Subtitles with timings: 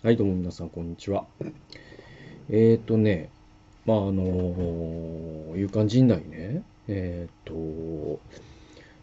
[0.00, 1.26] はい、どうも皆さん、こんにちは。
[1.40, 3.30] えっ、ー、とね、
[3.84, 8.20] まあ、あの、勇敢陣内ね、えっ、ー、と、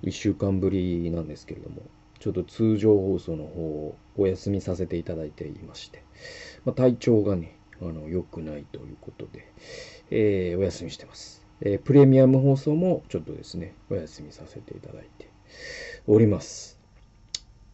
[0.04, 1.81] 1週間ぶりなんですけれども、
[2.20, 6.01] ちょっと通常放送の方をお休みさせていただいていまして、
[6.63, 9.51] まあ、体調がね、あの、良くないということで、
[10.12, 11.46] えー、お休みしてます。
[11.59, 15.27] え、プレミアム放送もちょっとですね、お休みさせていただいて
[16.07, 16.80] おります。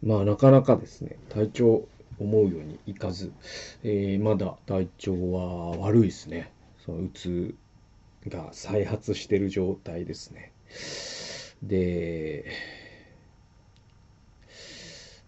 [0.01, 1.87] まあ、なかなかですね、体調
[2.21, 3.31] 思うようにいかず、
[3.83, 6.51] えー、まだ体調は悪いですね。
[6.85, 7.55] そのうつ
[8.27, 10.51] が再発してる状態ですね。
[11.63, 12.45] で、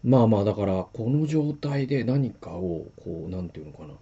[0.03, 3.93] まあまあだからこの状態で何かをこう何て言うのかな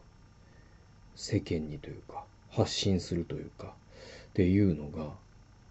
[1.16, 5.12] 世間にというか発信するというかっていうのが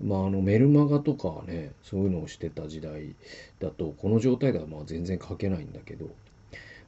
[0.00, 3.16] まああのメルマガとかねそういうのをしてた時代
[3.58, 6.06] だとこの状態ではまあ全然書けないんだけど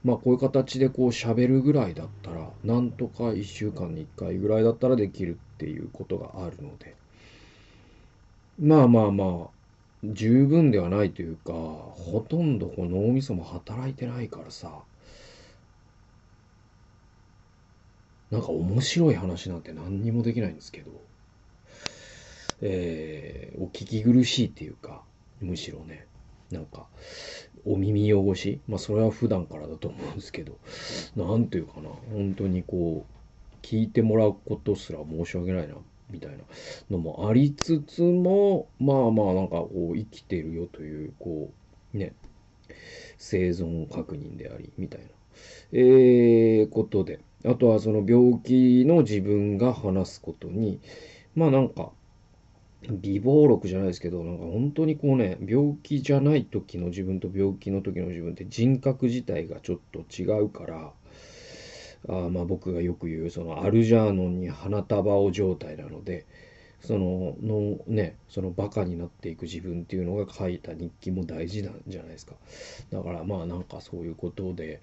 [0.05, 6.97] まあこういう形でこう喋るぐらいだったら、なんとか1週間に1回ぐらいだったらできるっていうことがあるので、
[8.59, 9.51] まあまあまあ、
[10.05, 14.83] 十分ではないというか、ほとんどこう脳みそも働いてないからさ、
[18.33, 20.91] なんか面白い話なんて何にもできないんですけど、
[22.63, 25.03] えー、お聞き苦しいっていうか、
[25.41, 26.07] むしろね、
[26.53, 26.87] なんか、
[27.65, 28.61] お耳汚し。
[28.69, 30.59] まあそれは普段からだと思うんですけど、
[31.17, 35.75] なんていうかな、本当にこう、聞いてもらうことすら申し訳ないな、
[36.11, 36.39] みたいな。
[36.91, 41.51] のもありつつも、まあまあなんかこう生きてるよという、こ
[41.95, 42.15] う、ね、
[43.19, 45.07] 生存確認であり、みたいな、
[45.73, 50.81] えー、ことで、あとはその病気の自分が話すことに、
[51.35, 51.93] まあなんか、
[52.91, 60.93] 微暴録じゃないですけど、なんか本当にこうね、病気じゃない時の自分と病気の時の自分って人格自体がちょっと違うから、
[62.09, 66.27] あまあ僕がよく言う、そのアルジャーノンに花束を状態なので、
[66.81, 72.35] そののね、そのバカになっていく自分っていうのが書いた日記も大事なんじゃないですか。
[72.91, 74.81] だからまあなんかそういうことで、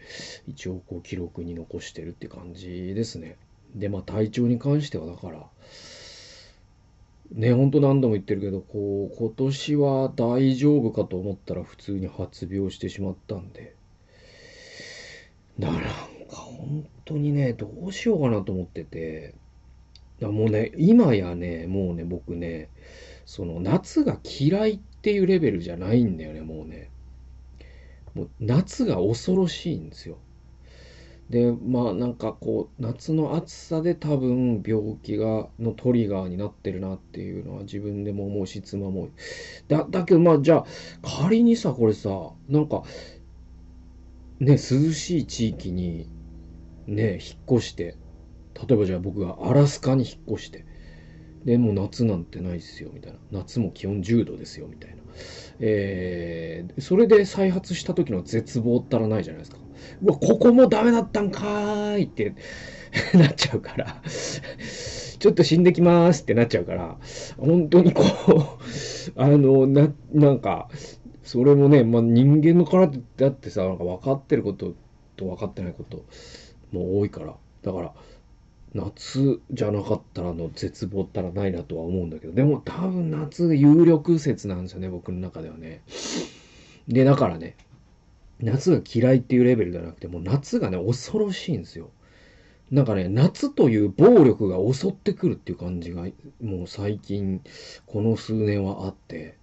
[0.48, 3.36] 一応こう記録に残してるって感じですね。
[3.76, 5.46] で、まあ体調に関してはだから、
[7.32, 13.76] ね、ほんと何度も言ってるけど、こう、今年は大丈夫かと思ったら普通に発病してしまったんで。
[15.60, 15.92] だからなん
[16.28, 19.36] か本当にね、どうしようかなと思ってて。
[20.20, 22.70] だもうね、今やね、もうね、僕ね、
[23.26, 26.90] その夏が嫌いっていうレベルじゃないんだよね、もうね。
[28.16, 30.18] もう夏が恐ろしいんですよ。
[31.30, 39.10] でまあなんかこう夏の暑さで多分病気がのトリガーになってるなっていうのは自分でも思うし妻も。
[39.68, 40.66] だだけどまあじゃあ
[41.02, 42.84] 仮にさこれさなんか
[44.40, 46.10] ね涼しい地域に
[46.88, 47.96] ね引っ越して
[48.68, 50.66] 例えばじゃあ僕がアラスカに引っ越して
[51.46, 53.20] でもう夏なんてないっすよみたいな。
[53.32, 54.98] 夏も気温10度ですよみたいな。
[55.60, 59.58] えー、それで再発した時の絶望ったらないじゃないですか。
[60.04, 62.04] うわ、ここもダメだったんかーい。
[62.04, 62.34] って
[63.14, 64.02] なっちゃうから。
[65.20, 66.98] ちょっと死んできますってなっちゃうから、
[67.38, 68.08] 本当にこう
[69.22, 70.70] あの、な、なんか、
[71.24, 74.74] それもね、まあ、人間の体だってさ、なんか分かってること
[75.18, 76.06] と分かってないこと
[76.72, 77.94] も多いから、だから、
[78.74, 85.82] 夏じゃなかったらの絶望ったらないなとは思うんだけど、でも多分夏有力説なんですよね、僕の中ではね。
[86.88, 87.56] で、だからね、
[88.40, 91.92] 夏が嫌いっていうレベルじゃなくて、もう夏がね、恐ろしいんですよ。
[92.72, 96.06] なんかね、夏という暴力が襲ってくるっていう感じが、
[96.42, 97.42] もう最近、
[97.86, 99.36] この数年はあって、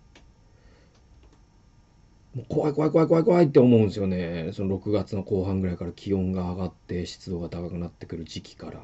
[2.35, 4.51] もう怖い怖い怖い怖い怖いって思うんですよね。
[4.53, 8.83] その6月の後半ぐらいから気温が上がって湿度が高くなってくる時期から。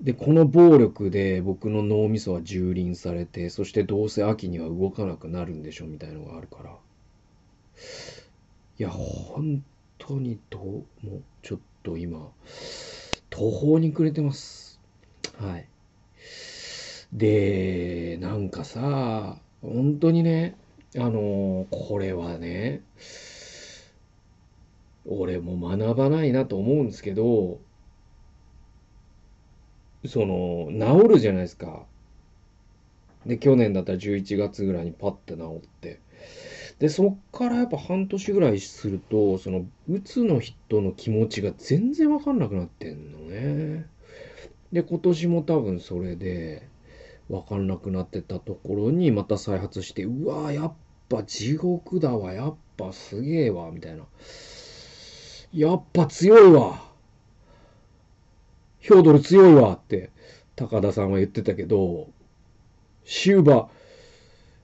[0.00, 6.76] で、この暴力で僕の脳みそは蹂躙されて、そしてどうせ秋には動かなくなるんでしょうみたいのがあるから。
[8.76, 9.62] いや、本
[9.98, 12.32] 当にどうも、ちょっと今、
[13.30, 14.80] 途方に暮れてます。
[15.38, 15.68] はい。
[17.12, 20.56] で、なんかさ、本当にね、
[20.96, 22.82] あのこれはね、
[25.06, 27.60] 俺も学ばないなと思うんですけど、
[30.04, 30.68] その、
[31.00, 31.86] 治るじゃないですか。
[33.24, 36.00] で、去年だったら11月ぐらいにパッて治って。
[36.78, 43.86] で、そっからやっぱ半年ぐらいすると、その、うつの人の気持ちが全然わかんなくなってんのね。
[44.72, 46.68] で、今年も多分それで、
[47.28, 50.72] わかんなくなってたところにまた再発して、うわやっ
[51.08, 54.04] ぱ地獄だわ、やっぱすげえわ、みたいな。
[55.52, 56.82] やっぱ強いわ。
[58.80, 60.10] ヒョードル強いわって
[60.56, 62.08] 高田さんは言ってたけど、
[63.04, 63.68] シューバ、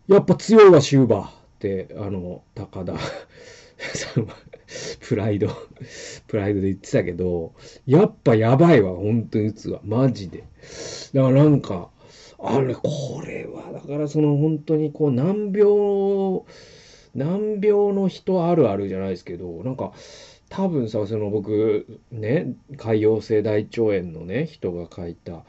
[0.09, 1.33] やっぱ強いわ、シューバ、
[1.97, 2.95] あの、高田
[3.95, 4.35] さんは
[5.01, 5.49] プライド、
[6.27, 7.53] プライドで言ってたけど、
[7.87, 9.81] やっぱやばいわ、本当に打つわ。
[9.85, 10.45] マジで。
[11.15, 11.91] だからなんか、
[12.39, 16.43] あれ、これは、だからその本当にこう難病、
[17.15, 19.93] 難病の人あるあるじゃないですけど、なんか、
[20.49, 25.43] 多分さ、その僕、ね、潰瘍性大腸炎のね、人が書いた、あ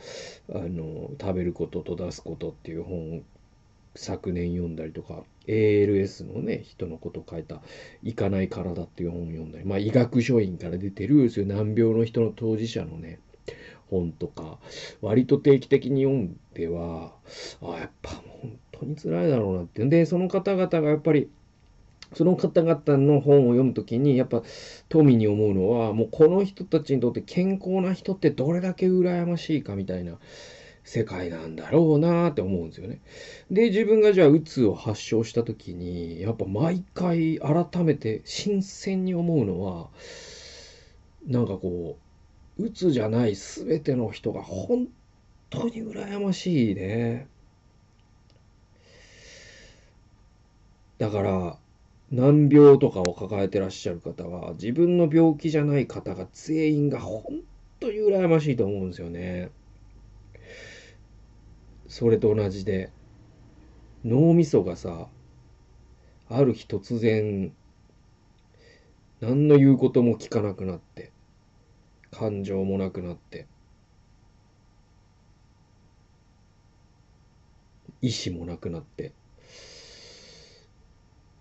[0.49, 3.23] の、食べることと出すことっていう本、
[3.95, 7.61] 昨年読んだりとか、ALS のね、人のこと書いた、
[8.03, 13.19] いかない体っていう本を読んだり、まあ、医学書院から出てる、そういう難病の人の当事者のね、
[13.89, 14.59] 本とか、
[15.01, 17.13] 割と定期的に読んでは、
[17.61, 19.85] あやっぱ本当に辛いだろうなって。
[19.85, 21.29] で、その方々がやっぱり、
[22.13, 24.43] その方々の本を読むときに、やっぱ
[24.89, 30.17] 富に思うのは、もうこの人たちにとって健康な人ってどれだけ羨ましいかみたいな
[30.83, 33.01] 世界なんだろうなって思うんですよね。
[33.51, 39.89] で、自分がじゃあうつを発症したときに、やっぱ毎回改めて新鮮に思うのは、
[41.27, 41.99] なんかこ
[42.57, 44.87] う、うつじゃない全ての人が本
[45.49, 47.27] 当に羨ましいね。
[50.97, 51.57] だから、
[52.11, 57.23] 難病とかを抱えてらっしゃる方は、自分の病気じゃない方が全員が本
[57.79, 59.51] 当に羨ましいと思うんですよね。
[61.91, 62.89] それと同じで、
[64.05, 65.09] 脳みそがさ、
[66.29, 67.51] ある日突然、
[69.19, 71.11] 何の言うことも聞かなくなって、
[72.09, 73.45] 感情もなくなって、
[78.01, 79.11] 意志もなくなって、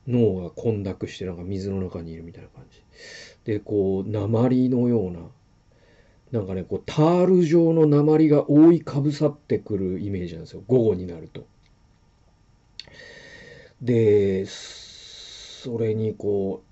[0.09, 2.83] 脳が混濁してなんか水の中にいるみたいな感じ。
[3.45, 5.21] で、こう、鉛のような、
[6.33, 10.63] なんかね、こう、タール状の鉛が覆いかぶさってくるイメージなんですよ。
[10.67, 11.47] 午後になると。
[13.83, 16.63] で、それにこ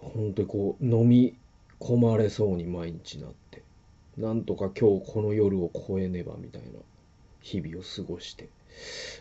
[0.00, 1.36] う、本当にこう、飲み
[1.78, 3.62] 込まれそうに毎日なって、
[4.16, 6.68] なんとか今日この夜を越えねばみたいな
[7.40, 8.48] 日々を過ごして。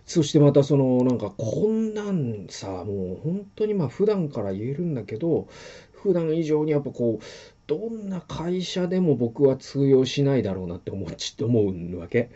[0.06, 5.48] そしてまたそのなんかこんなんさもう本当にまあ普段から言えるんだけど
[5.92, 7.26] 普段以上にやっぱこう
[7.72, 12.30] どんな会社でも僕は通用しないだろうなって思うちって思うわけ。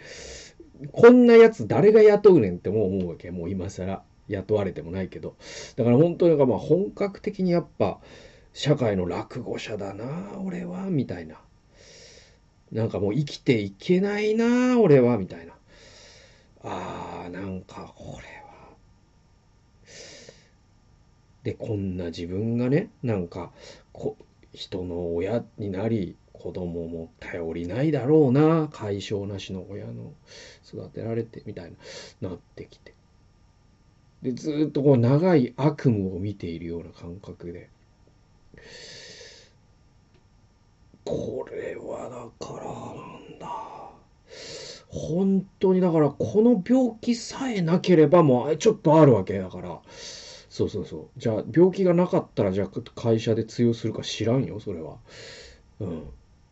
[0.94, 3.32] こんなやつ誰が雇うねんっても思うわけ。
[3.32, 5.36] もう今更雇われてもないけど。
[5.76, 8.00] だから本当にまあ本格的にやっぱ
[8.54, 11.36] 社会の落語者だな俺はみたいな。
[12.72, 15.52] なんかもう生きていけないな俺はみたいな。
[16.64, 18.70] ああ、なんかこれは。
[21.44, 23.52] で、こんな自分がね、なんか、
[23.92, 24.16] こ
[24.56, 30.14] 人の親になり、子供も頼りないだろうな、解消なしの親の
[30.66, 31.72] 育てられて、みたい
[32.22, 32.94] な、なってきて。
[34.22, 37.70] で、ずっとこう長い悪夢を見ているような感覚で。
[41.04, 42.10] これは
[42.40, 43.76] だから、なんだ。
[44.96, 49.82] 本当にだからこの病気さえなければもうちょっとあるわけだから
[50.56, 51.20] そうそうそう。
[51.20, 54.96] じゃあ病気がなかったらじゃあ会社で通用するか知らんよそれは。
[55.82, 56.04] うん。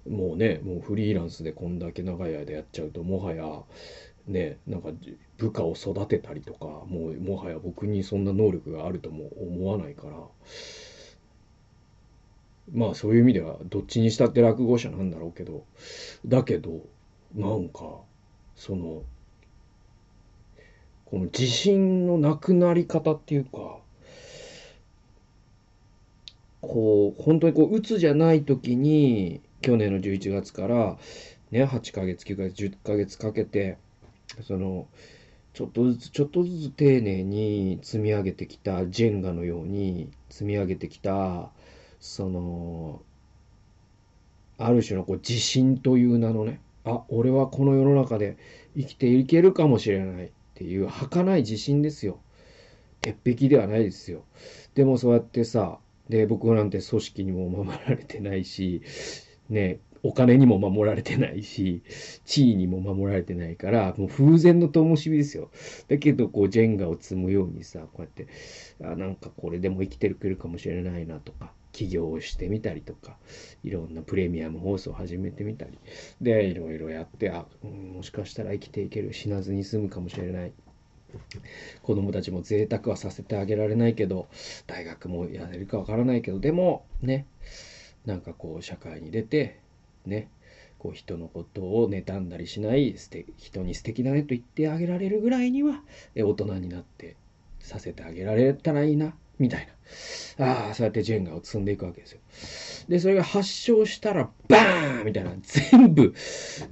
[0.10, 3.62] もうねもうフリーランスでこんだけ長い間やっちゃうともはや
[4.28, 4.90] ねなんか
[5.38, 10.18] 部下を育てたりとかもうもはや僕にそんな能力があるとも思わないから。
[12.74, 15.64] まあそういう意味ではどっちにしたって落語者なんだろうけど。
[16.26, 16.82] だけど
[17.34, 18.02] なんか
[18.58, 19.04] その
[21.06, 23.78] この自信のなくなり方っていうか
[26.64, 30.98] こう本当にこううつじゃない時に去年の11月から
[31.52, 33.78] ね8ヶ月9ヶ月10ヶ月かけて
[34.48, 34.88] その
[35.54, 41.50] ちょっとずつちょっとずつ丁寧に積み上げてきたジェンガのように積み上げてきた
[42.00, 43.02] その
[44.58, 48.38] ある種のこう自信という名のねあ、俺はこの世の中で
[48.76, 52.20] 生きていけるかもしれないっていう儚い自信ですよ。
[53.02, 54.24] 鉄壁ではないですよ。
[54.76, 55.80] でもそうやってさ、
[56.10, 58.82] で、僕なんて組織にも守られてないし、
[59.50, 61.82] ね、お金にも守られてないし、
[62.26, 65.50] 地位にも守られてないから、もう風前の灯火ですよ。
[65.88, 68.28] だけど、こう、ジェンガを積むようにさ、こうやって、
[68.84, 73.18] あ、なんかこれでも生きてるくるかもしれないなとか、起業をしてみたりとか、
[73.64, 75.80] いろんなプレミアム放送を始めてみたり、
[76.22, 80.54] で、いろいろやって、あ、もしかしたら生きていける、死なずに済むかもしれない。
[81.82, 84.28] 子供たちも贅沢はさせてあげられないけど、
[84.68, 87.26] 大学もやれるかわからないけど、でも、ね、
[88.06, 89.60] なんかこう社会に出て
[90.06, 90.30] ね
[90.78, 92.96] こう人のことを妬んだりしない
[93.38, 95.82] 人に素敵だねと言ってあげられるぐらいには
[96.16, 97.16] 大人になって
[97.60, 99.74] させてあげられたらいいなみたいな。
[100.46, 102.20] ああそうやってジェンガを積んでいくわけですよ。
[102.90, 105.32] でそれが発症したらバーンみたいな。
[105.42, 106.14] 全部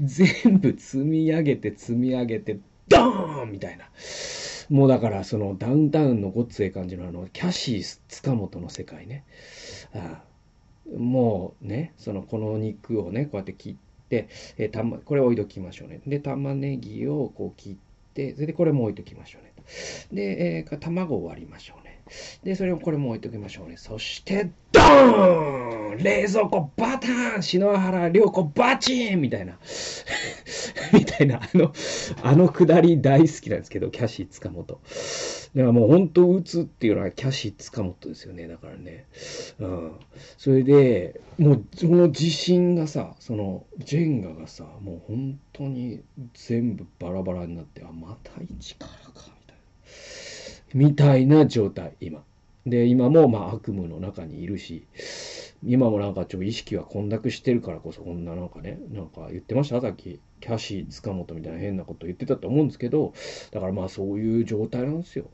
[0.01, 2.59] 全部積み上げて積み上げて
[2.91, 3.85] ドーンみたいな。
[4.69, 9.25] もうだからそのダウンタウンのごっつええ感じのあのキャシー塚本の世界ね。
[9.93, 10.23] あ
[10.97, 16.01] もうねそのこの肉をねこうやって切って、えー、たまこれ置いときましょうね。
[16.05, 17.75] で玉ねぎをこう切っ
[18.13, 19.51] てそれでこれも置いときましょうね
[20.11, 21.80] で、えー、卵を割りましょう
[22.43, 29.57] でそれをこれも置いときましょうねそしてドーン冷蔵庫バターン篠原涼子バチンみたいな
[30.93, 31.73] みたいな、あの、
[32.23, 34.79] あのくだり大好きなんですけど、キャシー塚本。
[35.55, 38.47] だからもう本当打つっていうのはキャシー塚本ですよね。
[38.47, 39.05] だからね。
[39.59, 39.91] うん。
[40.37, 46.01] それで、もうその地震がさ、そのジェンガがさ、もう本当に
[46.33, 49.29] 全部バラバラになって、あ、また一からか、
[50.73, 51.45] みたいな。
[51.45, 52.23] 状態、今。
[52.65, 54.85] で、今もまあ悪夢の中にいるし、
[55.65, 59.81] 今もなんかちょっと意識が混濁してるからこそこんななんかね、なんか言ってました？
[59.81, 63.13] さっき、キャシー塚本みたいな変なこと言ってたと思うんですけど、
[63.51, 65.25] だからまあそういう状態なんですよ。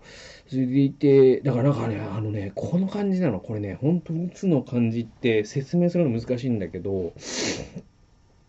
[0.48, 7.14] それでいて、だからなんかね、あのね、この感じなの、これね、ほんとうつの感じって説明するの難しいんだけど、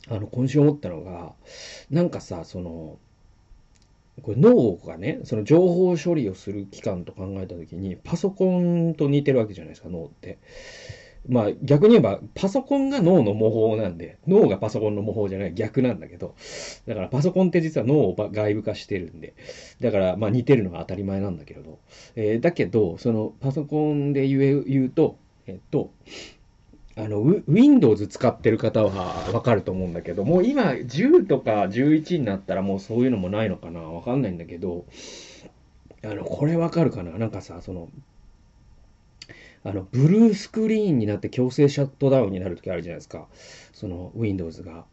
[0.08, 1.32] あの、今週思ったのが、
[1.90, 2.98] なんかさ、その、
[4.22, 10.38] これ脳がね、その情報処理をする機関と考えたときに、パソコンと似てるわけじゃないですか、脳って。
[11.28, 16.34] まあ逆に言えばパソコンが脳の模倣なんで、脳がパソコンの模倣じゃない逆なんだけど、
[16.86, 19.34] だからパソコンって実は脳を外部化してるんで、
[19.80, 21.78] だからまあ似てるのが当たり前なんだけれど、
[22.16, 25.92] えー、だけど、そのパソコンで言え言うと、えっと、
[26.98, 33.80] あの、Windows 使ってる方はわかると思うんだけど、もう今10とか11になったらもうそういうのもないのかな？
[33.82, 34.84] わかんないんだけど、
[36.02, 37.12] あの、これわかるかな？
[37.16, 37.88] なんかさ、その、
[39.62, 43.28] あの、ブルースクリーンになって強制シャットダウンになる時あるじゃないですか。
[43.72, 44.84] その Windows が。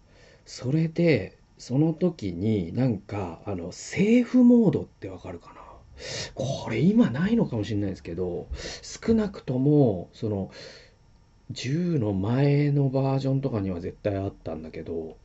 [0.46, 5.62] それで、その時になんか、あの、セーフモードってわかるかな？
[6.36, 8.48] これ今ないのかもしれないですけど、
[8.84, 10.52] 少なくとも、その、
[11.52, 15.18] 10の前のバージョンとかには絶対あったんだけど、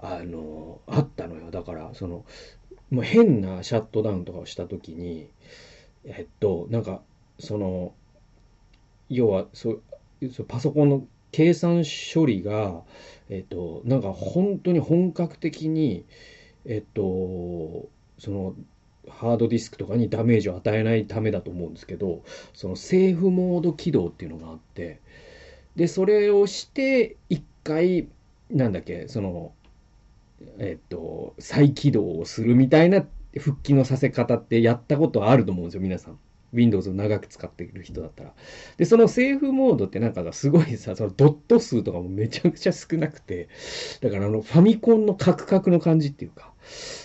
[0.00, 1.50] あの、あったのよ。
[1.50, 2.24] だから、その、
[2.90, 5.28] もう変なシャットダウンとかをした時に、
[6.04, 7.02] えっと、なんか、
[7.38, 7.92] その、
[9.08, 9.82] 要はそう
[10.48, 12.82] パソコンの計算処理が、
[13.28, 16.04] えっと、なんか本当に本格的に、
[16.64, 18.54] えっと、その、
[19.08, 22.22] ハードディスクとかにダメージを与えないためだと思うんですけど、
[22.54, 25.00] そのセーフモード起動っていうのがあって、
[25.76, 28.08] で、それをして、一回、
[28.50, 29.54] なんだっけ、その、
[30.58, 33.06] えっと、再起動をするみたいな
[33.38, 36.18] 復帰のさせ方ってやったことあると思うんですよ、皆さん。
[36.52, 38.34] Windows を長く使っている人だったら。
[38.76, 43.48] で、そのセーフモードってなんかすごいさ、そのドット数とかもめちゃくちゃ少なくて、
[44.00, 46.52] だからあのファミコンのカクカクの感じっていうか、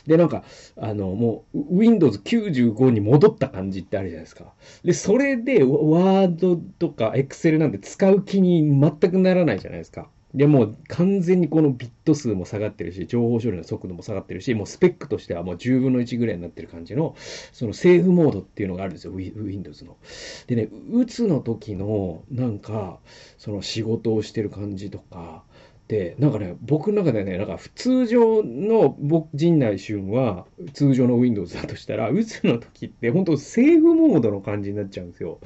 [0.05, 0.43] で、なんか、
[0.77, 4.53] あの、もう Windows 95に戻った感じってあるじゃないですか。
[4.83, 10.09] で、それでワードとか Excel なんて使う気に全くならないじゃないですか。
[10.37, 17.15] でもう完全にこのビット数も下がってるし、情報処理の速度も下がってるし、もうスペックとしてはもう10分の1ぐらいになってる感じの、
[17.51, 19.97] そのセーフモードっていうのがあるんですよ、Windows の。
[20.45, 22.99] でね、打つの時の、なんか、
[23.39, 25.43] その仕事をしてる感じとか、
[25.87, 35.39] で、なんかね、僕の中でね、なんか通常の僕、陣内俊は通常の Windows だとしたら、打つの時って本当セーフモードの感じになっちゃうんですよ。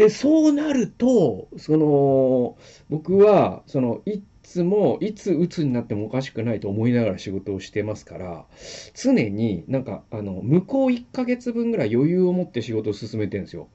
[0.00, 2.56] で、そうなると、その、
[2.88, 8.46] 僕は、その、いつも、いつ鬱になってもおかしくないと思いながら仕事をしてますから、
[8.94, 13.68] 常になんか、あの、向こう1ヶ月分ぐらい余裕を持って仕事を進めてるんですよ。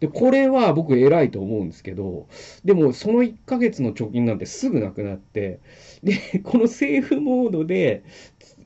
[0.00, 2.26] で、これは僕偉いと思うんですけど、
[2.64, 5.60] でも、その1ヶ月の貯金なんてすぐなくなって、
[6.02, 8.02] で、このセーフモードで、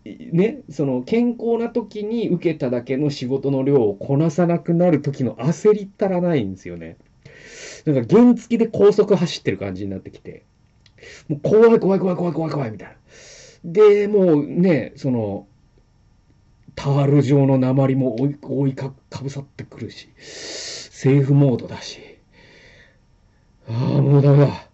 [0.04, 6.96] ね、その健康な時に受けただけの仕事の量をこなさなくなる時の焦りったらないんですよね。
[7.86, 10.44] なんか原付で高速走ってる感じになってきて、
[11.28, 12.94] もう怖い怖い怖い怖い怖い怖いみたいな。
[13.64, 15.46] で、もうね、その、
[16.74, 22.00] タール状の鉛も追い追いかかぶさってくるし、セーフモードだし、
[23.68, 24.68] ああ、もうダメだ。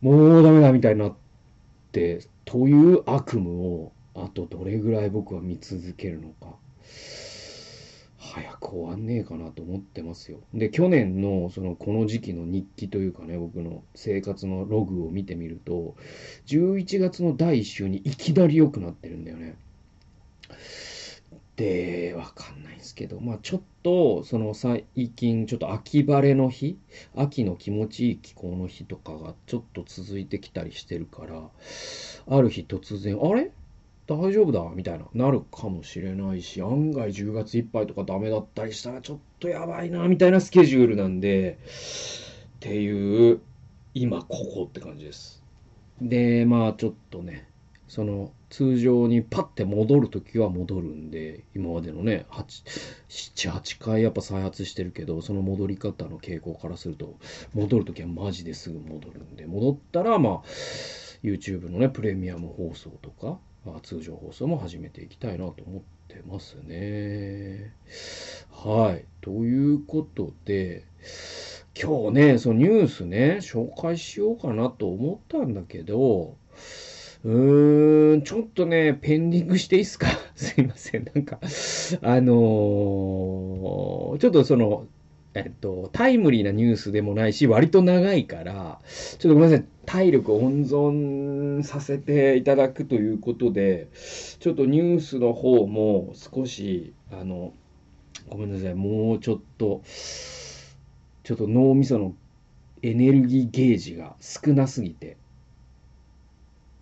[0.00, 1.14] もうダメだみたいになっ
[1.92, 6.56] て、という悪夢をあとどれぐらい僕は見続けるのか。
[8.22, 10.40] 早く終わんねえかなと思ってますよ。
[10.54, 15.96] で、去年のそのこの時期の日記というかね、僕の生活のログを見てみると、
[16.46, 19.56] 11月の第1週にいきなり良くなってるんだよね。
[21.56, 24.84] で、わかんないんですけど、まあちょっと、その最
[25.16, 26.78] 近、ちょっと秋晴れの日、
[27.16, 31.50] 秋の気持ちいい気候の日とかがちょっと続いてきたりしてるから、
[32.28, 33.50] ある日突然、あれ？
[34.14, 41.58] 大丈夫だみたいな、なるかもしれないし、案外10月いっぱいとかダメだったりしたらちょっとやばいな、みたいなスケジュールなんで、
[42.56, 43.40] っていう、
[43.94, 45.42] 今ここって感じです。
[46.00, 47.48] で、まあちょっとね、
[47.88, 52.26] その通常にパッて戻るときは戻るんで、今までのね、
[53.08, 57.16] 7、8回やっぱ再発してるけど、その戻り方の傾向からすると、
[57.54, 60.42] 戻るときはマジですぐ戻るんで、戻ったら、まあ、
[61.22, 67.74] YouTube のね、プレミアム放送とか、あ通常放送も始めていきたいなと思ってますね。
[68.50, 69.04] はい。
[69.20, 70.84] ということで、
[71.80, 76.36] 今日ね、そのニュースね、紹介しようかなと思ったんだけど、
[77.22, 80.08] うーん、ちょっとね、ペンディングしていいっすか？
[80.34, 81.04] すいません。
[81.14, 81.38] なんか、
[82.02, 84.86] あのー、ちょっとその、
[85.34, 88.80] えっと、タイムリーなニュースでもないし、割と長いから、
[89.18, 89.66] ちょっとごめんなさい。
[89.86, 93.88] 体力温存させていただくということで、
[94.40, 97.52] ちょっとニュースの方も少し、あの、
[98.28, 98.74] ごめんなさい。
[98.74, 99.82] もうちょっと、
[101.22, 102.14] ちょっと脳みその
[102.82, 105.16] エネルギーゲージが少なすぎて、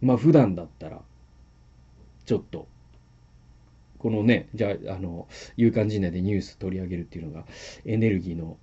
[0.01, 1.03] まあ普段だったら、
[2.25, 2.67] ちょっと、
[3.99, 7.45] このね、じゃあ、あの、勇敢陣内でニュース取り上げるっていうのが、
[7.85, 8.57] エネルギーの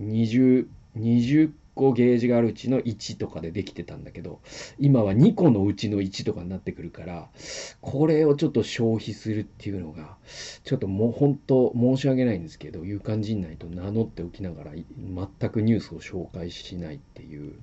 [0.00, 4.40] 20、20個ゲージがあるうちの1とかでできてたんだけど、
[4.78, 7.28] 今は2個のうちの1とかになってくるから、
[7.80, 10.16] これをちょっと消費するっていうのが、
[10.64, 17.54] ちょっともう本当申し訳ないんですけど、勇敢陣内と名乗っておきながら、全くニュースを紹介しないっていう、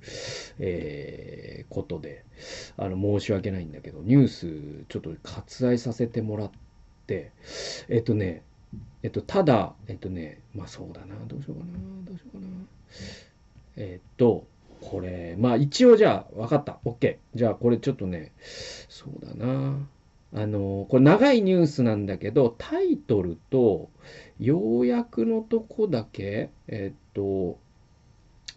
[0.58, 2.24] えー、ことで、
[2.76, 6.69] あの、申し訳ないんだけど、ニュースちょっと割愛させてもらって、
[7.88, 8.42] えっとね、
[9.02, 11.72] えっと、ただ、えっとね、まあそうだな、どうしようかな、
[12.04, 12.48] どうしようかな。
[13.76, 14.46] え、っと、
[14.80, 16.78] これ、まあ一応じゃあ、分かった。
[16.84, 17.16] OK。
[17.34, 18.32] じゃあこれちょっとね、
[18.88, 19.86] そうだな。
[20.32, 23.90] あの、これ長いニュースなんだけど、タイトルと、
[24.38, 27.58] 要約のとこだけ、え、っと、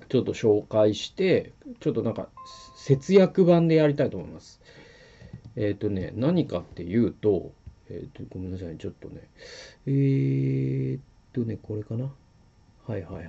[0.10, 2.30] ちょっと紹介して、ちょっとなんか、
[2.78, 4.62] 節約版でやりたいと思います。
[5.56, 7.52] えっ、とね、何かっていうと、
[7.94, 9.22] えっ、と、ごめんなさい、ちょっとね。
[9.86, 11.02] えー、っ
[11.32, 12.12] とね、これかな？
[12.88, 13.28] はいはいはい。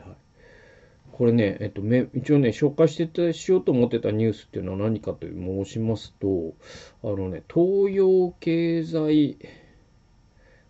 [1.12, 6.54] これね、えっと、め一応ね、紹介してたしようと思ってたニュースっていうのは何かと申しますと、
[7.04, 9.38] あのね、東洋経済、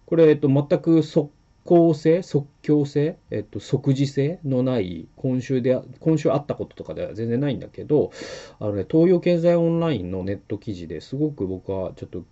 [0.04, 1.30] これ、えっと、全く即
[1.64, 8.10] 効性、即興性、えっと、即時性のない今週で、今週あったこととかでは全然ないんだけど、
[8.58, 12.24] あのね、東洋経済オンラインのネット記事ですごく僕はちょっと、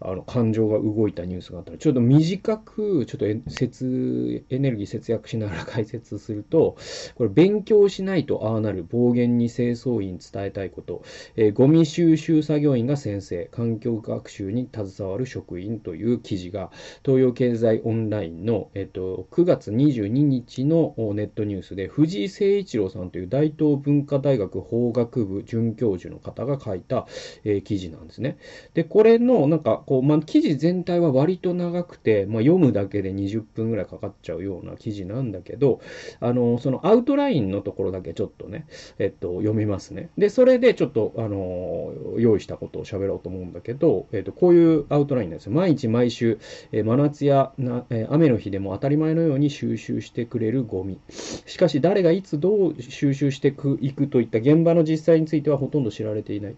[0.00, 6.76] あの、感情が動いたニュースがあったら、ちょっと短く、ちょっとえ節、エネルギー節約しながら 解説すると、
[7.14, 11.02] これ勉強しないとああなる暴言に清掃員伝えたいこと、
[11.36, 16.70] えー、ゴミ収集作業員が先生、環境学習に携わる職員という記事が、
[17.02, 27.06] 東洋経済オンラインのえっと、9月22日のネットニュースで、藤井誠一郎さんという大東文化大学法学部准教授の方が書いた、
[27.44, 28.38] えー、記事なんですね。
[28.74, 35.80] で、これの、なんか、こう、まあ、記事全体は割と長くて、まあ、読むだけで20分ぐらいかかっちゃうような記事なんだけど、
[36.20, 38.66] あの、そのアウトラインのところだけちょっとね、
[38.98, 40.10] えっと、読みますね。
[40.18, 45.52] で、それでちょっと、あの、用意したことを喋ろうと思うんだけど、えっと、こういうアウトラインなんですよ。
[45.52, 46.38] 毎日毎週、
[46.72, 50.98] えー、真夏やな、えー、雨の日でも当たり前のように収集してくれるゴミ。
[51.46, 53.52] しかし誰がいつどう収集してい
[53.92, 56.54] くといった現場の実際についてはほとんど知られていない。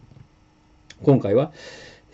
[1.02, 1.52] 今回は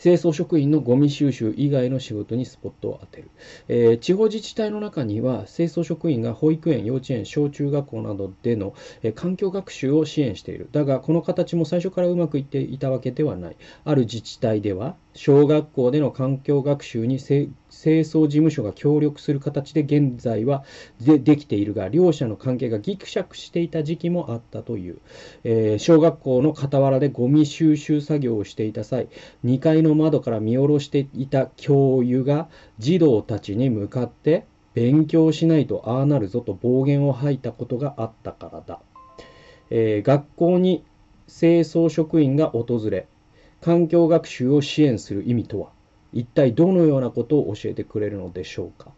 [0.01, 3.31] 清掃職員のゴミ収集以外の仕事にスポットを当てる、
[3.66, 17.18] えー、地方自治体の中には清掃職員が保育園、幼稚園、小中学校などでの、えー、環境学習を支援しているだがこの形も最初からうまくいっていたわけではないある自治体では小学校での環境学習に
[17.81, 20.64] 清掃事務所が協力する形で現在は
[21.01, 24.99] でできているが、両者の関係がぎくしゃくしていた時期もあったという。
[25.45, 29.09] えー、小学校の傍らでゴミ収集作業をしていた際、
[29.45, 32.49] 2階の窓から見下ろしていた教諭が
[32.81, 38.81] 児童たちに向かって、勉強しないとああなるぞと暴言を吐いたことがあったからだ。
[39.71, 40.85] えー、学校に
[41.29, 43.07] 清掃職員が訪れ、
[43.61, 45.78] 環境学習を支援する意味とは？
[46.12, 48.92] 一体どのようなことを教えてくれるのでしょうか。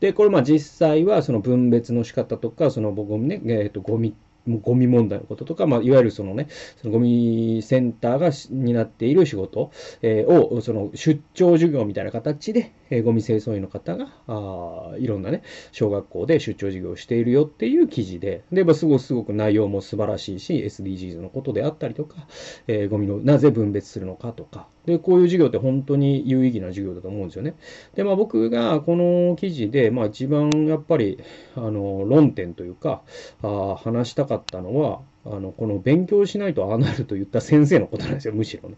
[0.00, 4.14] で、これまあ実際はその分別の仕方とか、その僕もね、えっ、ー、と、ゴミ
[4.46, 6.48] ゴミ問題のこととか、まあ、いわゆるそのね、
[6.80, 9.70] そのゴミセンターが担っている仕事、
[10.02, 22.26] えー、を、その出張授業みたいな形で、えー、ゴミ清掃員の方が、あいろんなね、小学校で出張授業をしているよっていう記事で、で、まあ、すごくすごく内容も素晴らしいし、SDGs のことであったりとか、
[22.66, 27.54] えー、ゴミのなぜ分別するのかとか、で、こういう授業って本当に有意義な授業だと思うんですよね。
[27.94, 31.18] で、まあ僕がこの記事で、まあ一番やっぱり、
[31.56, 33.02] あの、論点というか、
[33.42, 38.76] あ話したかったのは、あの、この勉強しないとああなると言った先生のことなんですよ、むしろね。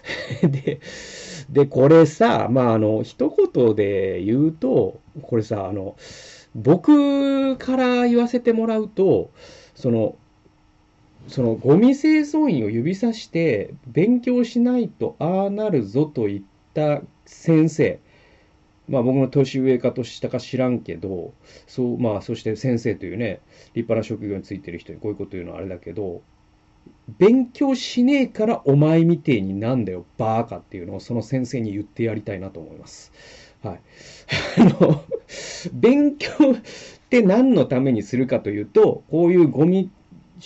[0.48, 0.80] で、
[1.50, 5.96] で、これさ、まああの、一言で言うと、これさ、あの、
[6.54, 9.30] 僕から言わせてもらうと、
[9.74, 10.16] その、
[11.28, 16.40] そのゴミ清掃員を指さして勉強しないとああなるぞと言っ
[16.74, 18.00] た先生。
[18.88, 21.32] まあ僕の年上か年下か知らんけど
[21.68, 23.40] そうまあそして先生というね
[23.74, 26.22] 立派な職業についてる人にこういうこと言うのはあれだけど
[27.18, 33.12] 勉強しねえからお前みてえになんだよバーカっていうのをその先生に言ってやりたいなと思います。
[33.62, 33.80] はい。
[34.58, 35.04] あの、
[35.72, 36.56] 勉強っ
[37.10, 39.90] て何のためにするかというと、こういうゴミ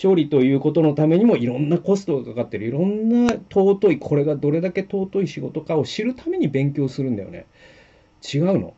[0.00, 7.46] 処理ということのためにもいろんなコストがかかってるいろんな尊いこれがどれだけ尊い仕事かを知るために勉強するんだよね
[8.22, 8.74] 違うの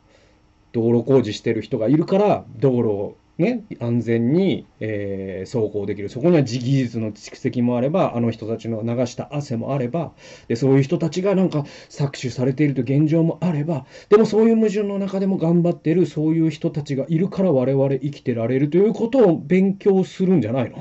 [0.72, 6.08] 道路工事してる人がいるから道路をね、安全に、えー、走行できる。
[6.08, 10.12] そこには技術の蓄積もあれば、あの人たちの流した汗もあれば、
[10.48, 20.78] で、そういう人たちがなんか搾取されているという現状もあれば、でもそういう矛盾の中でも頑張ってる、そういう人たちがいるから我々生きてられるということを勉強するんじゃないの？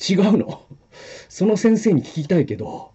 [0.00, 0.62] 違うの？
[1.28, 2.90] その先生に聞きたいけど、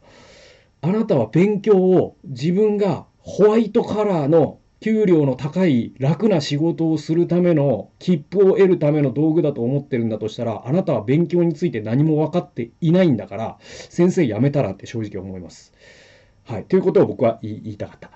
[0.82, 15.74] あなたは勉強を自分がホワイトカラーの給料の高い楽な仕事をするための切符を得るための道具だと思ってるんだとしたら、あなたは勉強について何も分かっていないんだから、先生辞めたらって正直思います。
[16.48, 16.64] はい。
[16.64, 18.10] ということを僕は言いたかった。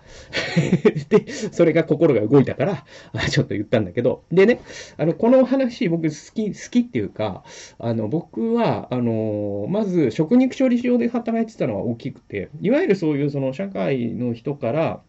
[1.09, 2.85] で、それが心が動いたから、
[3.29, 4.61] ちょっと言ったんだけど、でね、
[4.95, 7.43] あの、この話僕好き、好きっていうか、
[7.77, 15.01] あの、僕は、あの、まず食肉処理場で働いてたのは大きくて、いわゆるそういうその社会の人から、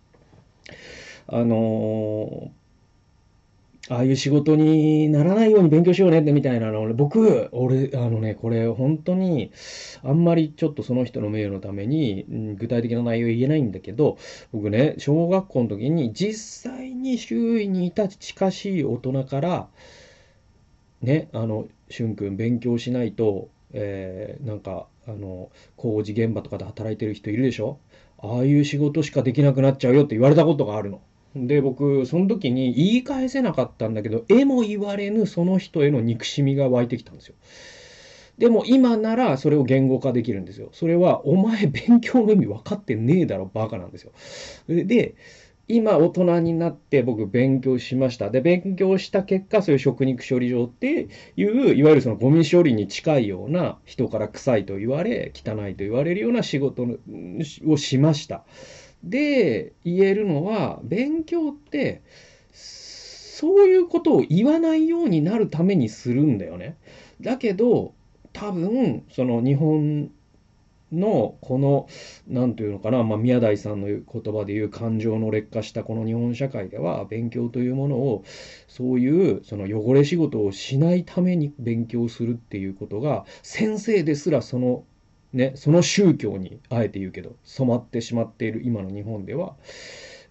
[1.27, 2.51] あの
[3.89, 9.51] ああいう仕事にならないように勉強しようねってみたいなの、僕、俺、あのね、これ本当に、
[10.05, 14.19] あんまりちょっとその人の名誉のために、うん、具体的な内容言えないんだけど、
[14.53, 19.69] 僕ね、小学校の時に実際に周囲にいた近しい大人から、
[21.03, 27.79] ね、あの、しゅんくん勉強しないと、えー、なんか、あの、工事現場とかで働いてる人いるでしょ？
[28.19, 31.01] ああいう仕事しかできなくなっちゃうよって言われたことがあるの。
[31.35, 37.35] で、僕、その時に言い返せなかったんだけど、えも言われぬその人への憎しみが湧いてきたんですよ。
[38.38, 40.71] でも今ならそれを言語化できるんですよ。
[40.73, 44.12] それは、お前勉強の意味分かってねえだろ、バカなんですよ。
[44.68, 45.14] で、
[45.68, 48.29] 今大人になって僕勉強しました。
[48.31, 56.87] で、勉強した結果、そういう食肉処理場っていう、いわゆるそのゴミ処理に近いような人から臭いと言われ、汚いと言われるような仕事
[57.66, 58.45] をしました。
[59.05, 62.03] で、言えるのは、勉強って、
[62.53, 66.77] そういうことを言わないようになるためにするんだよね。
[67.21, 67.95] だけど、
[68.33, 70.11] 多分、その日本
[70.93, 71.88] のこの
[72.29, 78.25] 何というのかな、まあ、宮台さんの言葉で言う感情の劣化したこの日本社会では勉強というものを
[78.69, 84.85] そういうその汚れ仕事をしないために勉強するっていうことが先生ですらその
[85.33, 89.55] ね、その宗教にあえて言うけど染まってしまっている今の日本では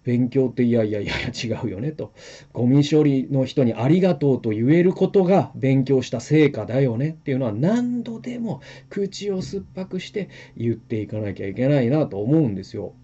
[0.04, 2.12] 勉強っていやいやいや違うよねと
[2.52, 8.60] ゴミ処理の人にありがとうと言えることが勉強した成果だよねっていうのは何度でも
[8.90, 12.94] 口を酸っぱくして言っていかなきゃいけないなと思うんですよ。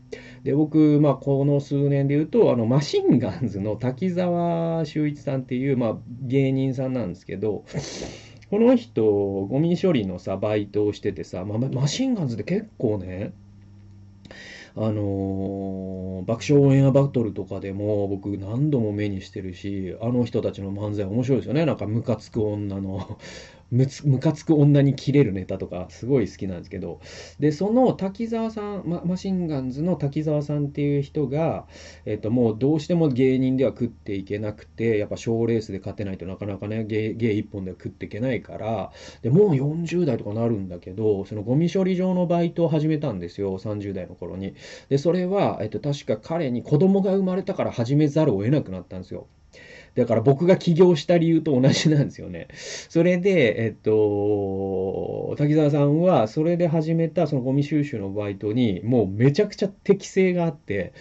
[0.43, 7.65] で僕、まあ、この数年で言うとあのマシンガンズの滝沢秀一さんっていう、まあ、芸人さんなんですけど
[8.51, 13.33] この人、ゴミ処理のさ、バイトをしててさ、まマシンガンズで結構ね、
[14.75, 21.67] あのー、爆笑オンエアバトルとかでも僕何度も目にしてるし、あの人たちの漫才面白いですよね。
[21.67, 23.19] なんかムカつく女の
[23.71, 27.01] むつ、ムカつく女に切れるネタとか、すごい好きなんですけど、
[27.39, 31.67] で、その滝沢さん、ま、マシンガンズの滝沢さんっていう人が、
[32.07, 38.91] えっと、もうどうしても芸人では食っていけなくて、やっぱ賞レースで勝てないとなかなかね、芸、芸一本では食っていけないから、
[39.23, 44.55] で、もう40代とかなるんだけど、そのゴミ処理場のバイトを始めたんですよ、30代の頃に。
[44.89, 49.29] で、それは、えっと、確か彼に子供が生まれたから始めざるを得なくなったんですよ。
[49.99, 52.47] だから僕が起業した理由と同じなんですよね。
[52.89, 60.93] それで、えっと、滝沢さんは、それで始めたそのゴミ収集のバイトに、もうめちゃくちゃ適性があって、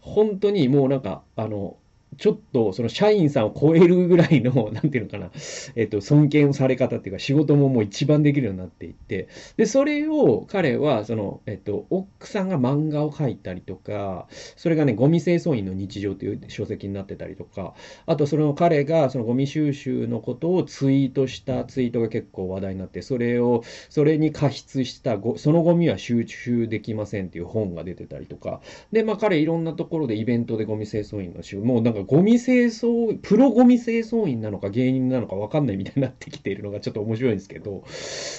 [0.00, 1.76] 本当にもうなんか、あの、
[2.18, 5.30] ちょっとその社員さんを超えるぐらいの、なんていうのかな、
[5.76, 14.26] えっと、尊敬のされ方っていうか仕事ももう一番できるようになっていって、で、それを彼は、その、えっと、奥さんが漫画を描いたりとか、
[14.56, 17.74] それがね、ゴミ清掃員の日常という書籍になってたりとか、
[18.06, 28.60] あとその彼がそのゴミ収集のことをツイートしたツイートが結構話題になって、それを、それに加筆した、そのゴミは収集できませんっていう本が出てたりとか、
[28.92, 37.84] で、まあ彼いろんなところでイベントでゴミ清掃員の仕事、もうなんかゴミ清掃、プロゴミ清掃員なのか芸人なのかわかんないみたいになってきているのがちょっと面白いんですけど、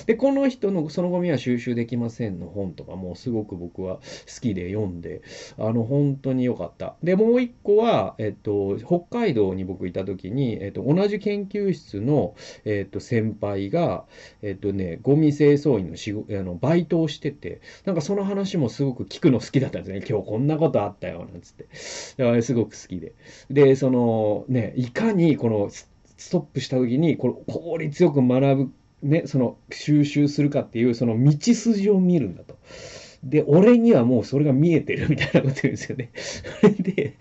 [0.06, 4.02] で、この人のそのゴミは収集できませんの本とかもすごく僕は好
[4.42, 5.22] きで読んで、
[5.58, 6.96] あの、本当に良かった。
[7.04, 14.06] で、もう一個は、えっと、北海道に僕いた時に、えっと、同じ研究室の、えっと、先輩が、
[14.42, 20.06] えっとね、ゴミ清掃員の仕事、あの、バイトをしてて、なんかその話もすごく聞くの好きだったんですね。
[20.08, 21.66] 今日こんなことあったよ、なんつって。
[22.18, 23.14] だからすごく好きで。
[23.58, 25.90] で、そのね、いかにこのス
[26.30, 32.56] トップした時に、この効率よく学ぶ、ね、その収集するかっていう、その道筋を見るんだと。
[33.24, 36.12] で、俺にはもうそれが見えてるみたいなこと言うんですよね。
[36.14, 37.16] それで、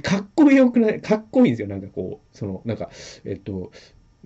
[0.00, 1.66] かっこよくない、かっこいいんですよ。
[1.66, 2.90] なんかこう、その、なんか、
[3.24, 3.72] えっと、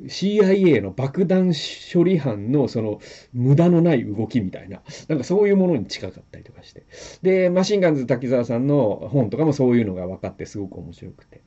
[0.07, 1.53] CIA の爆弾
[1.93, 3.01] 処理班のその
[3.33, 6.87] 無駄のない動きみたいな、なんかそういうものに近かったりとかして。
[7.23, 11.43] で、マシンガンズ滝沢さんの本とかもそういうのが分かってすごく面白くて。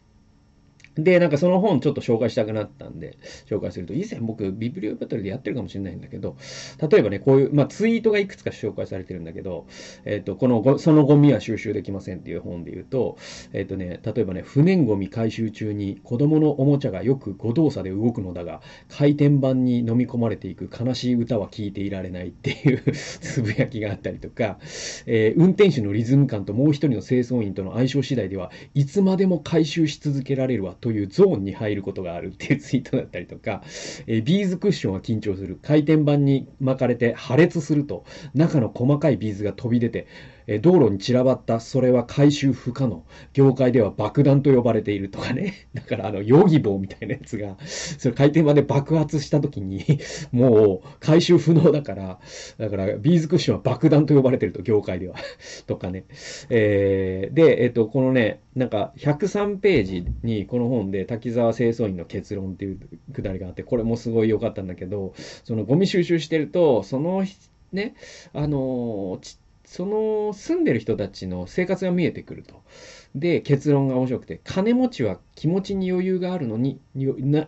[0.96, 3.18] で、なんかその本ちょっと紹介したくなったんで、
[3.50, 6.36] 紹介すると、以前僕、ビブリオバトルでやってるかもしれないんだけど、
[6.90, 9.68] 例えばね、こういう、まあツイートがいくつか紹介されてるんだけど、
[10.06, 13.18] えっ、ー、と、この、そのゴミは収集できませんっていう本で言うと、
[13.54, 24.60] えっ、ー、とね、例えばね、不燃ゴミ回収中に子供のおもちゃがよく誤動作で動くのだが、回転板に飲み込まれていく悲しい歌は聴いていられないっていう つぶやきがあったりとか、
[25.06, 33.62] えー、運転手のリズム感ともう一人の清掃員との相性次第では、いつまでも回収し続けられるわというゾーンに入ることがあるっていうツイートだったりとか、
[34.08, 35.58] えー、ビーズクッションは緊張する。
[35.62, 40.08] 回転板に巻かれて破裂すると、中の細かいビーズが飛び出て、
[40.48, 43.04] え道路に散らばった、それは回収不可能。
[43.34, 45.68] 業界では爆弾と呼ばれているとかね。
[45.74, 49.84] だからあの、ヨギ棒みたいなやつが、それ回転場で爆発した時に、
[50.32, 52.20] もう回収不能だから、
[52.58, 55.16] だからビーズクッションは爆弾と呼ばれてると、業界では。
[55.68, 56.06] とかね。
[56.50, 62.80] えー、で、えっ、と、このね、なんか103ページにこの本で滝沢清掃員の結論っていう
[63.14, 67.24] くだりがあって、これもすごい良かったんだけど、そのゴミ収集してると、その
[67.72, 67.96] ね、
[68.34, 69.41] あのちっ
[69.72, 72.62] その住んでる人たちの生活が見えてくると。
[73.16, 76.82] で、結論が面白くて、金持ちは気持ちに余裕があるのに、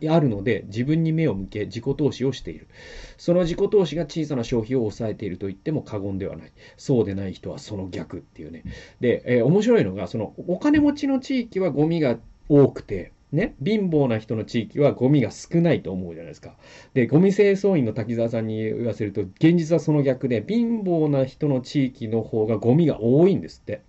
[0.10, 2.70] あるので、自分に目を向け、自己投資をしている。
[3.18, 6.54] その自己投資が小さな消費を抑えていると言っても過言ではない。
[6.78, 8.64] そうでない人はその逆っていうね。
[9.02, 16.56] で、えー、面白いのが、その、お金持ちの地域はゴミが多くて、ね、貧乏な人の地域はゴミが少ないと思うじゃないですか。
[16.94, 23.82] で、ゴミ清掃員の滝沢さんに言わせると、現実はその逆で、貧乏な人の地域の方がゴミが多いんですって。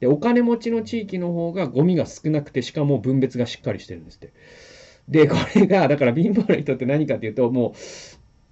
[0.00, 4.32] で、お金持ちの地域の方がゴミが少なくて、しかも分別がしっかりしてるんですって。
[5.06, 7.78] で、これが、だから貧乏な人って何かっていうと、もう、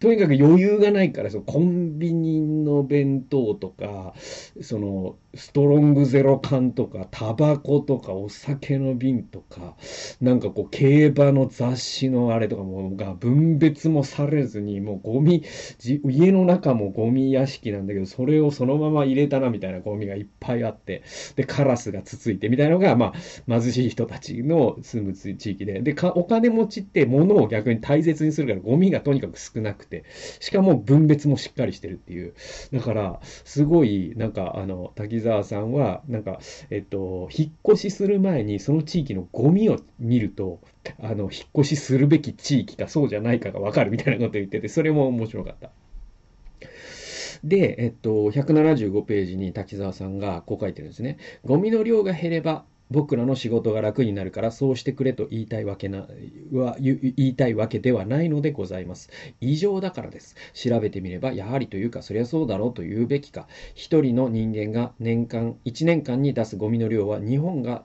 [0.00, 4.14] とにかく余裕がないから、そのコンビニの弁当とか、
[4.60, 9.76] そのストロングゼロ缶とか、タバコとか、お酒の瓶とか、
[10.20, 15.44] なんかこう、競馬の雑誌のあれとかもが分別もされずに、もうゴミ、
[16.04, 21.02] 家の中もゴミ屋敷なんだけど、それをそのまま入れたなみたいなゴミがいっぱいあって、
[21.36, 30.04] で、カラスがつついてみたいなのが、まあ、貧しい人たちの住む地域で、で、お金持ちって物を逆に大切にするから、ゴミがとにかく少なくて、
[30.40, 32.34] しかも分別もしっかりしてるっていう。
[32.72, 40.60] だから、すごい、なんか、あの、滝沢さんは、なんか、えっと、引っ越しする前にその地域のゴミを見ると、
[41.00, 45.70] あの、引っ越しするべき地域かそうじゃないかがわかるみたいなこと言ってて、それも面白かった。
[47.44, 51.18] で、えっと、175ページに滝沢さんがこう書いてるんですね。
[51.44, 56.06] ゴミの量が減れば、僕らの仕事が楽になるからそうしてくれと言いたいわけな、
[56.52, 59.10] は、言いたいわけではないのでございます。
[59.40, 60.36] 異常だからです。
[60.54, 63.48] 調べてみれば、やはりというか、そりゃそうだろうと言うべきか。
[63.74, 67.84] 一人の人間が年間、1年間に出すゴミの量は日本が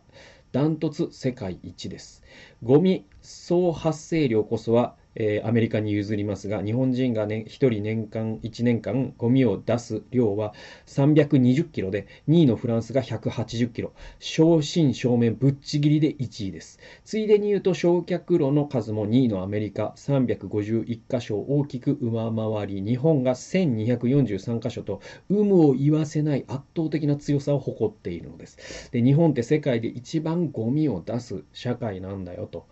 [0.52, 2.24] ダントツ世界一です。
[2.62, 10.54] ゴミ総発生量こそはえー、アメリカに譲りますが、日本人が、ね、1人年間、1年間、ゴミを出す量は
[10.88, 13.94] 320キロで、2位のフランスが180キロ。
[14.20, 16.80] 正真正銘ぶっちぎりで1位です。
[17.04, 28.92] ついでに言うと、焼却炉の数も2位のアメリカ351箇所を大きく上回り、日本が1243箇所と、有無を言わせない圧倒的な強さを誇っているのです。
[28.92, 32.68] で、日本って世界で一番ゴミを出す社会なんだよと。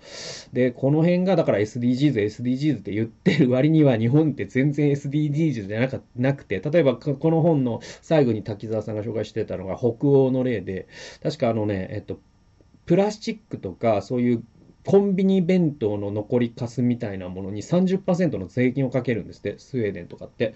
[0.54, 10.88] で、この辺がだから SDGs、SDGs って言ってる割には日本って全然 SDGs じゃなかなくて、例えばこの本の最後に滝沢さんが紹介してたのが北欧の例で、
[11.22, 12.20] 確かあのね、えっと、
[12.86, 14.44] プラスチックとかそういう
[14.90, 20.56] コンビニ弁当の残りかすみたいなものに30%の税金をかけるんですって、スウェーデンとかって。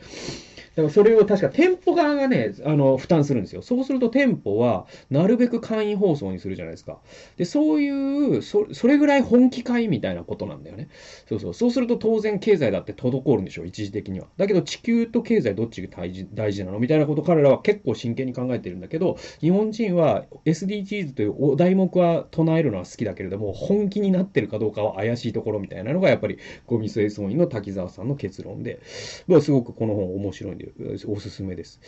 [0.75, 3.61] だからそれを確か店舗側がね、あの、負担するんですよ。
[3.61, 6.97] そうすると店舗は、なるべく会員放送にするじゃないですか。
[7.37, 10.87] で、そういう、そそれぐらい本気会みたいなことなんだよね。
[11.29, 11.53] そうそう。
[11.53, 14.25] そうすると当然経済だって滞るんでしょう、一時的には。
[14.37, 28.81] だけど地球と経済どっちが大事大事なのみたいなこと彼らは結構真剣に考えてるんだけど、日本人は SDGs というお題目は唱えるのは好きだけれども、本気になってるかどうかは怪しいところみたいなのが、やっぱりゴミ清掃員の滝沢さんの結論で、
[29.27, 30.71] まあ、すごくこの本面白いんで、
[31.07, 31.79] おすすめです。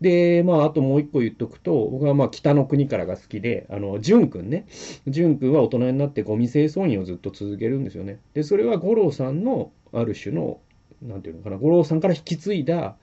[0.00, 4.66] で、まあ、あともう一個言っとくと、僕はまあ、北の国からが好きで、あの、淳くんね。
[5.06, 8.20] 淳くんは大人になってゴミ清掃員をずっと続けるんですよね。
[8.34, 10.60] で、それは五郎さんの、ある種の、
[11.02, 12.96] なんていうのかな、五郎さんから引き継いだ、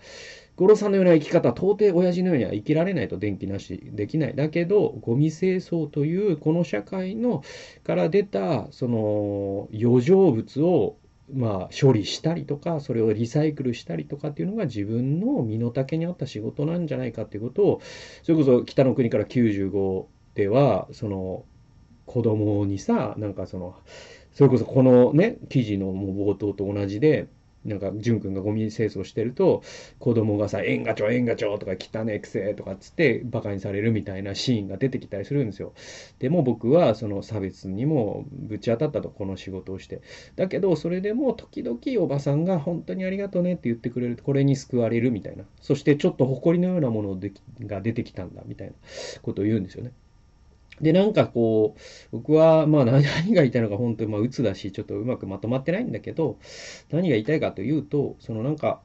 [0.55, 4.35] 五郎さんのような生き方、到底親父のようには生きられないと電気なしできない。
[4.35, 7.43] だけど、ゴミ清掃というこの社会の
[7.83, 10.97] から出た、その余剰物を
[11.33, 17.81] まあ、処理したりとか、それをリサイクルしたりとかっていうのが自分の身の丈に合った仕事なんじゃないかっていうことを、
[18.23, 21.45] それこそ北の国から95では、その、
[22.05, 23.75] 子供にさ、なんかその、
[24.33, 27.27] それこそこのね、記事のもう冒頭と同じで、
[27.65, 29.61] なんか、淳君がゴミ清掃してると、
[29.99, 35.73] 子供がさ、えんがちょ、えんがちょとか、汚ねえくせとかっつって、馬鹿にされるみたいなシーンが出てきたりするんですよ。
[36.19, 40.01] でも僕は、その差別にもぶち当たったと、この仕事をして。
[40.35, 45.45] だけど、それでも、時々おばさんが、本当にありがとうねって言ってくれる、これに救われるみたいな。
[45.61, 47.19] そして、ちょっと誇りのようなもの
[47.67, 48.73] が出てきたんだ、みたいな
[49.21, 49.91] ことを言うんですよね。
[50.79, 51.79] で、なんかこう、
[52.11, 56.37] 僕は、まあ 何が言いたいのか本当にまあ鬱だし、ちょっとうまくまとまってないんだけど、
[56.91, 58.81] 何が言いたいかというと、そのなんか、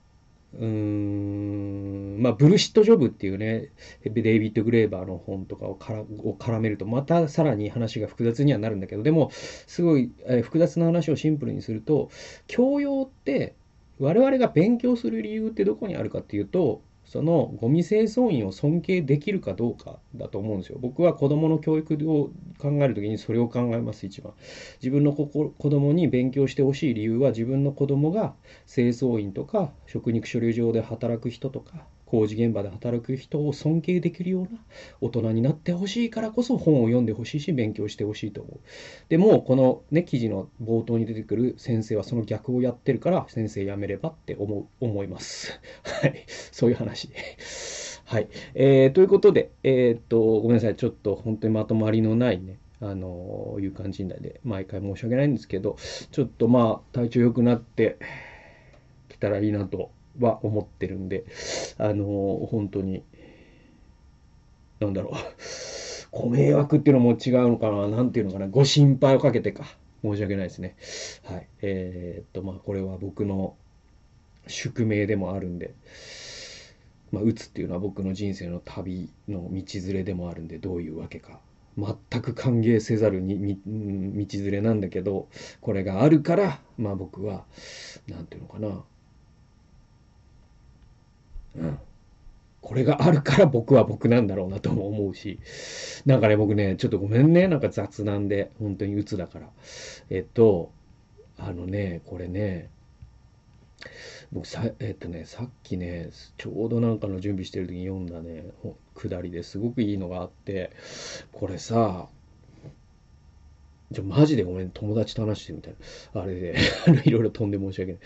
[0.55, 3.71] うーん、まあ、ブルシットジョブっていうね、
[4.05, 12.11] デイビッド・グレーバーの本とかをからを絡めると、またさらに話が複雑にはなるんだけど、でも、すごい、え複雑な話をシンプルにすると、
[12.47, 13.55] 教養って、
[13.99, 20.79] 我々が勉強する理由ってどこにあるかっていうと、そのゴミ清掃員を尊敬できるかどうかだと思うんですよ。
[20.81, 24.35] 僕は子供の教育を考える時にそれを考えます、一番。
[24.83, 28.35] 自分の子供に勉強してほしい理由は自分の子供が
[28.67, 34.49] 清掃員とか食肉処理場で働く人とか工事現場で働く人を尊敬できるような
[35.01, 38.61] 大人になってほしいからこそ本を読んでほしいし勉強してほしいと思う。
[39.09, 45.61] でもこのね記事の冒頭に出てくる先生はその逆をやってるから先生辞めればって思う思います。
[45.83, 46.25] はい。
[46.53, 47.11] そういう話。
[48.05, 48.29] はい。
[48.55, 50.77] えー、ということで、えー、っと、ごめんなさい。
[50.77, 55.77] ちょっと本当にまとまりのないね、あのいう感じで毎回申し訳ないんですけど、
[56.13, 57.97] ちょっとまあ体調良くなって
[59.09, 61.25] きたらいいなとは思ってるんで、
[61.79, 62.05] あの
[62.51, 63.03] 本当に、
[64.81, 65.15] なんだろう、
[66.11, 69.65] ご迷惑っていうのも違うのかな、なんていうのかな、ご心配をかけてか、
[70.03, 70.77] 申し訳ないですね。
[71.25, 71.47] はい。
[71.63, 73.57] えー、っと、まあ、これは僕の
[74.47, 75.75] 宿命でもあるんで、
[77.13, 81.41] まあ、打つっていうのは僕の人生の旅の道連れでもあるんで、どういうわけか。
[81.77, 85.29] 全く歓迎せざるに道連れなんだけど、
[85.61, 87.45] これがあるから、まあ僕は、
[88.09, 88.83] なんていうのかな、
[92.61, 95.39] これがあるから僕は僕なんだろうなとも思うし。
[96.05, 97.47] なんかね、僕ね、ちょっとごめんね。
[97.47, 99.49] なんか雑談で、本当に鬱だから。
[100.11, 100.73] えっと、
[101.39, 102.71] あのね、これね、
[104.33, 108.47] 僕さ、えっとね、さっきね、ちょうどなんかの準備してる時に読んだね、
[108.95, 110.73] 下りですごくいいのがあって、
[111.33, 112.09] これさ、
[113.91, 115.75] じゃ、マジでごめん、友達と話してみたい
[116.15, 116.23] な。
[116.23, 116.55] あれで、
[116.87, 118.01] あの、いろいろ飛んで申し訳ない。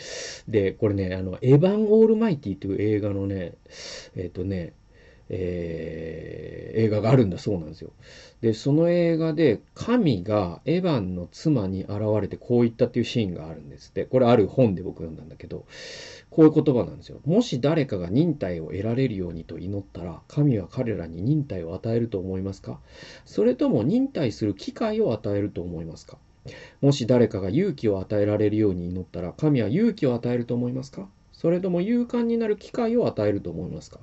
[0.49, 3.55] で、これね、あの、エヴァン・オールマイティっていう映画のね、
[4.17, 4.75] えっ、ー、とね、
[5.31, 7.91] えー映画があるんだそうなんですよ。
[8.43, 14.05] で、その映画で神がエヴァンの妻に現れてこう言ったっていうシーンがあるんですって。
[14.05, 15.67] これある本で僕読んだんだけど、
[16.31, 17.19] こういう言葉なんですよ。
[17.27, 22.79] もし誰かが忍耐を得られるようにと祈ったら、神は彼らに忍耐を与えると思いますか？
[23.25, 26.19] それとも忍耐する機会を与えると思いますか？
[26.81, 31.09] もし誰かが勇気を与えられるように祈ったら、神は勇気を与えると思いますか？
[31.41, 34.01] それとも勇敢になる機会を与えると思いますか？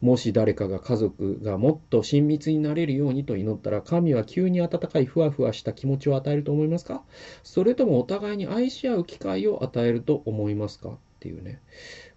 [0.00, 7.02] もし誰かが家族がもっと親密になれるようにと祈ったら、神は急に温かいふわふわした気持ちを与えると思いますか？
[7.42, 10.90] それともお互いに愛し合う機会を与えると思いますか？
[10.90, 11.60] っていうね。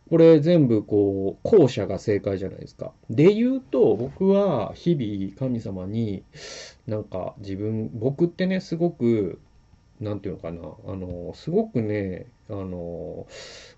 [0.07, 2.91] これ全部こう、後者が正解じゃないですか。
[3.09, 6.21] で言うと、僕は日々神様に、
[6.85, 9.39] なんか自分、僕ってね、すごく、
[9.99, 13.27] なんていうのかな、あの、すごくね、あの、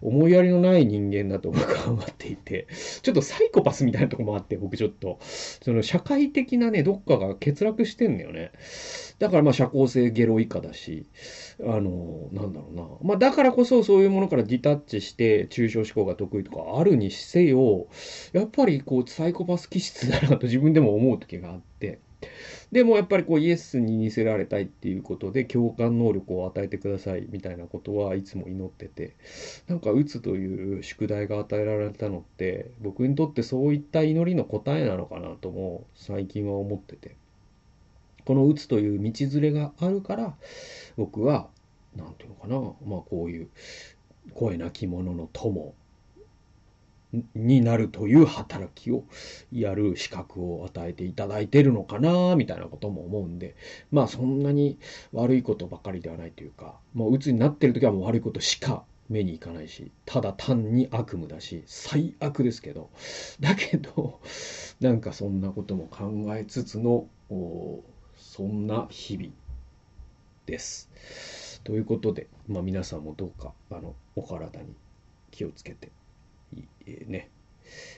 [0.01, 2.67] 思いやりのない人間だと僕は思っていて、
[3.01, 8.51] ちょっとサイコパスみたいなとこもあって、僕ちょっと、その社会的なね、どっかが欠落してんだよね。
[9.19, 11.05] だからまあ社交性ゲロ以下だし、
[11.61, 12.84] あの、なんだろうな。
[13.03, 17.88] まあだからこそそういうものからディタッチして抽象思考が得意とかあるにせよ、
[18.32, 21.99] やっぱりこうサイコパス気質だなと自分でも思う時があって、
[22.72, 29.15] でもやっぱりこうイエスに似せられたいっていうことで共感能力を与えてくださいみたいなことはいつも祈ってて
[29.67, 37.15] なんか打つという宿題が与えられたのって僕にとってそういった祈りの答えなのかなとも最近は思ってて。
[38.26, 40.36] この打つという道連れがあるから
[40.97, 41.49] 僕は
[41.95, 42.55] 何ていうのかな
[42.88, 43.49] まあこういう
[44.34, 45.74] 声なき者の友
[47.36, 49.03] になるという働きを
[49.51, 53.55] やる資格を与えていただいてるのかなみたいなことも思うんで
[53.91, 54.78] まあそんなに
[55.12, 62.89] 悪いことばかりではないというかもう鬱になってる時はもう悪いことしか目にいかないしただ単に悪夢だし最悪ですけど
[63.41, 64.22] だけど
[64.80, 67.07] なんかそんなことも考えつつの
[68.16, 69.32] そんな日々
[70.45, 71.62] です。
[71.64, 74.76] ということで、まあ、皆さんもどうかあのお体に
[75.30, 75.91] 気をつけて
[77.07, 77.29] ね、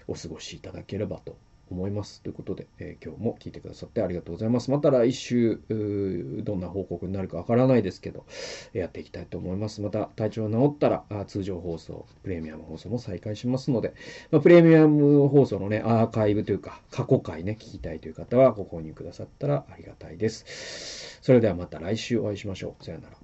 [0.07, 1.37] お過ごしいただければと
[1.71, 2.21] 思います。
[2.21, 4.71] ということで、えー今日も聞いてくださってありがとうございます。
[4.71, 8.25] また来週、どんな報告になるかわからないですけど、
[8.73, 9.81] やっていきたいと思います。
[9.81, 13.93] また体調が治ったら、あ通常放送、プレミアム放送も再開しますので、
[14.31, 21.19] まあ、プレミアム放送のね、アーカイブというか、過去回ね、聞きたいという方はご購入くださったらありがたいです。
[21.21, 22.83] それではまた来週お会いしましょう。
[22.83, 23.22] さよなら。